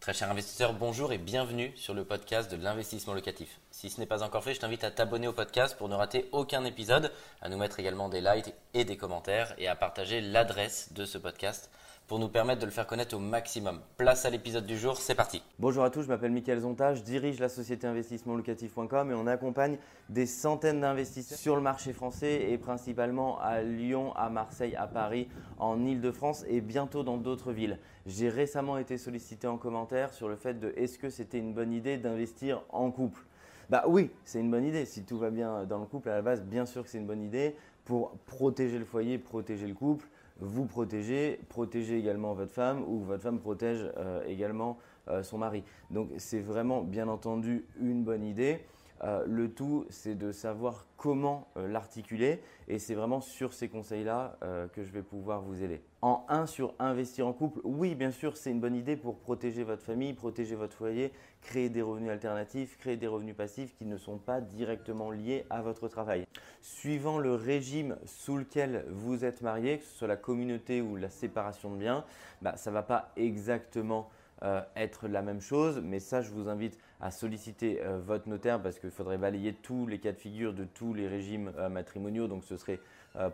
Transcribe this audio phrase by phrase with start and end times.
[0.00, 3.60] Très cher investisseur, bonjour et bienvenue sur le podcast de l'investissement locatif.
[3.70, 6.26] Si ce n'est pas encore fait, je t'invite à t'abonner au podcast pour ne rater
[6.32, 7.12] aucun épisode,
[7.42, 11.18] à nous mettre également des likes et des commentaires et à partager l'adresse de ce
[11.18, 11.70] podcast
[12.10, 13.78] pour nous permettre de le faire connaître au maximum.
[13.96, 15.44] Place à l'épisode du jour, c'est parti.
[15.60, 19.78] Bonjour à tous, je m'appelle Mickaël Zonta, je dirige la société investissementlocatif.com et on accompagne
[20.08, 25.28] des centaines d'investisseurs sur le marché français et principalement à Lyon, à Marseille, à Paris,
[25.56, 27.78] en Ile-de-France et bientôt dans d'autres villes.
[28.06, 31.72] J'ai récemment été sollicité en commentaire sur le fait de est-ce que c'était une bonne
[31.72, 33.22] idée d'investir en couple?
[33.68, 34.84] Bah oui, c'est une bonne idée.
[34.84, 37.06] Si tout va bien dans le couple, à la base, bien sûr que c'est une
[37.06, 37.54] bonne idée
[37.84, 40.08] pour protéger le foyer, protéger le couple
[40.40, 45.62] vous protégez, protégez également votre femme ou votre femme protège euh, également euh, son mari.
[45.90, 48.60] Donc c'est vraiment bien entendu une bonne idée.
[49.02, 54.36] Euh, le tout, c'est de savoir comment euh, l'articuler et c'est vraiment sur ces conseils-là
[54.42, 55.80] euh, que je vais pouvoir vous aider.
[56.02, 59.64] En 1 sur investir en couple, oui, bien sûr, c'est une bonne idée pour protéger
[59.64, 63.96] votre famille, protéger votre foyer, créer des revenus alternatifs, créer des revenus passifs qui ne
[63.96, 66.26] sont pas directement liés à votre travail.
[66.60, 71.08] Suivant le régime sous lequel vous êtes marié, que ce soit la communauté ou la
[71.08, 72.04] séparation de biens,
[72.42, 74.10] bah, ça ne va pas exactement
[74.42, 75.80] euh, être la même chose.
[75.82, 79.86] Mais ça, je vous invite à solliciter euh, votre notaire parce qu'il faudrait balayer tous
[79.86, 82.26] les cas de figure de tous les régimes euh, matrimoniaux.
[82.26, 82.80] Donc ce serait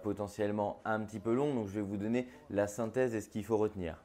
[0.03, 1.55] potentiellement un petit peu long.
[1.55, 3.99] Donc je vais vous donner la synthèse et ce qu'il faut retenir.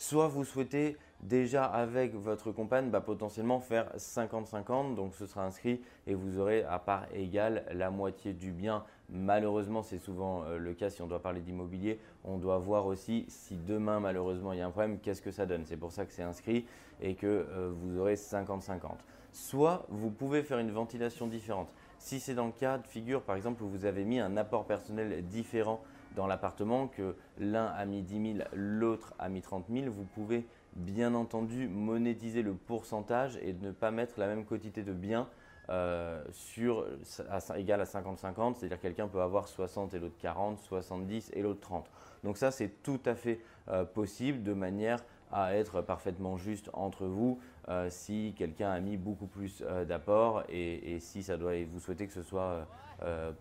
[0.00, 5.82] Soit vous souhaitez déjà avec votre compagne bah, potentiellement faire 50-50, donc ce sera inscrit
[6.06, 8.82] et vous aurez à part égale la moitié du bien.
[9.10, 12.00] Malheureusement, c'est souvent euh, le cas si on doit parler d'immobilier.
[12.24, 15.44] On doit voir aussi si demain, malheureusement, il y a un problème, qu'est-ce que ça
[15.44, 15.66] donne.
[15.66, 16.64] C'est pour ça que c'est inscrit
[17.02, 18.92] et que euh, vous aurez 50-50.
[19.32, 21.68] Soit vous pouvez faire une ventilation différente.
[21.98, 24.64] Si c'est dans le cas de figure, par exemple, où vous avez mis un apport
[24.64, 25.82] personnel différent
[26.16, 30.46] dans l'appartement, que l'un a mis 10 000, l'autre a mis 30 000, vous pouvez
[30.74, 35.28] bien entendu monétiser le pourcentage et ne pas mettre la même quantité de biens
[35.68, 36.84] euh, sur,
[37.28, 41.60] à, égal à 50-50, c'est-à-dire quelqu'un peut avoir 60 et l'autre 40, 70 et l'autre
[41.60, 41.88] 30.
[42.24, 47.06] Donc ça, c'est tout à fait euh, possible de manière à être parfaitement juste entre
[47.06, 51.64] vous euh, si quelqu'un a mis beaucoup plus d'apport et, et, si ça doit, et
[51.64, 52.66] vous souhaitez que ce soit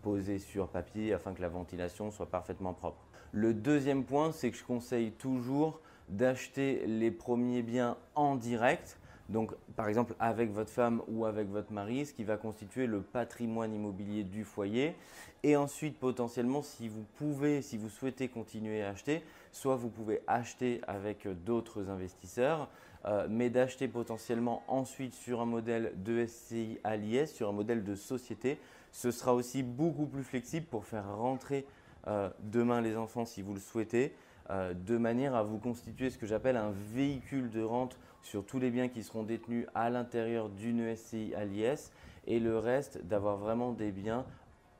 [0.01, 3.01] posé sur papier afin que la ventilation soit parfaitement propre.
[3.31, 8.98] Le deuxième point, c'est que je conseille toujours d'acheter les premiers biens en direct.
[9.29, 13.01] Donc, par exemple, avec votre femme ou avec votre mari, ce qui va constituer le
[13.01, 14.95] patrimoine immobilier du foyer.
[15.43, 20.21] Et ensuite, potentiellement, si vous pouvez, si vous souhaitez continuer à acheter, soit vous pouvez
[20.25, 22.69] acheter avec d'autres investisseurs,
[23.05, 27.83] euh, mais d'acheter potentiellement ensuite sur un modèle de SCI à l'IS, sur un modèle
[27.83, 28.57] de société.
[28.91, 31.65] Ce sera aussi beaucoup plus flexible pour faire rentrer
[32.07, 34.11] euh, demain les enfants si vous le souhaitez.
[34.51, 38.59] Euh, de manière à vous constituer ce que j'appelle un véhicule de rente sur tous
[38.59, 41.91] les biens qui seront détenus à l'intérieur d'une SCI à l'IS
[42.27, 44.25] et le reste d'avoir vraiment des biens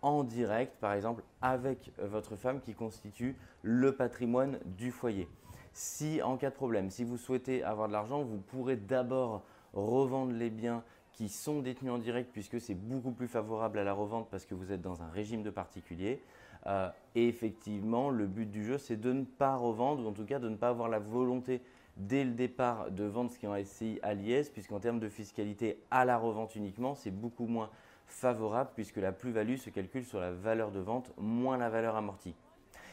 [0.02, 5.28] en direct, par exemple avec votre femme qui constitue le patrimoine du foyer.
[5.74, 10.34] Si en cas de problème, si vous souhaitez avoir de l'argent, vous pourrez d'abord revendre
[10.34, 10.84] les biens
[11.20, 14.56] qui sont détenus en direct puisque c'est beaucoup plus favorable à la revente parce que
[14.56, 16.24] vous êtes dans un régime de particulier.
[16.66, 20.24] Euh, et effectivement, le but du jeu, c'est de ne pas revendre, ou en tout
[20.24, 21.62] cas de ne pas avoir la volonté
[21.98, 25.10] dès le départ de vendre ce qui est en SCI à l'IS, puisqu'en termes de
[25.10, 27.70] fiscalité à la revente uniquement, c'est beaucoup moins
[28.08, 32.34] favorable, puisque la plus-value se calcule sur la valeur de vente moins la valeur amortie.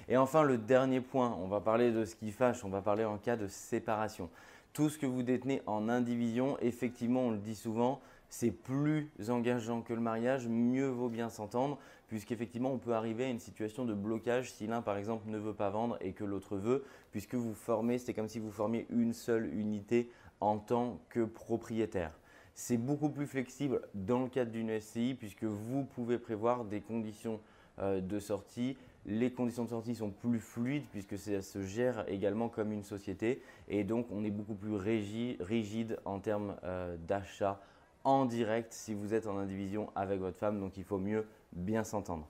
[0.09, 3.05] Et enfin, le dernier point, on va parler de ce qui fâche, on va parler
[3.05, 4.31] en cas de séparation.
[4.73, 9.83] Tout ce que vous détenez en indivision, effectivement, on le dit souvent, c'est plus engageant
[9.83, 11.79] que le mariage, mieux vaut bien s'entendre,
[12.09, 15.55] puisqu'effectivement on peut arriver à une situation de blocage si l'un par exemple ne veut
[15.55, 19.13] pas vendre et que l'autre veut, puisque vous formez, c'est comme si vous formiez une
[19.13, 20.11] seule unité
[20.41, 22.13] en tant que propriétaire.
[22.55, 27.41] C'est beaucoup plus flexible dans le cadre d'une SCI, puisque vous pouvez prévoir des conditions
[27.79, 28.79] euh, de sortie.
[29.05, 33.43] Les conditions de sortie sont plus fluides puisque ça se gère également comme une société
[33.69, 37.61] et donc on est beaucoup plus rigide en termes euh, d'achat
[38.07, 40.61] en direct si vous êtes en indivision avec votre femme.
[40.61, 42.27] Donc il faut mieux bien s'entendre.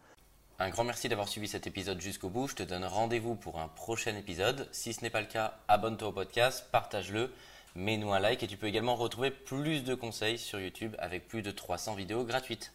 [0.59, 2.49] Un grand merci d'avoir suivi cet épisode jusqu'au bout.
[2.49, 4.67] Je te donne rendez-vous pour un prochain épisode.
[4.73, 7.31] Si ce n'est pas le cas, abonne-toi au podcast, partage-le,
[7.75, 11.43] mets-nous un like et tu peux également retrouver plus de conseils sur YouTube avec plus
[11.43, 12.73] de 300 vidéos gratuites.